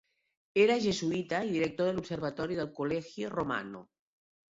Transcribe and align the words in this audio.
Era 0.61 0.77
jesuïta 0.85 1.41
i 1.49 1.51
director 1.55 1.91
de 1.91 1.95
l'observatori 1.97 2.57
del 2.61 2.71
Collegio 2.79 3.29
Romano. 3.35 3.83